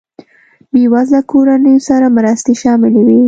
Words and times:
بېوزله 0.73 1.21
کورنیو 1.31 1.85
سره 1.89 2.05
مرستې 2.17 2.53
شاملې 2.61 3.01
وې. 3.07 3.19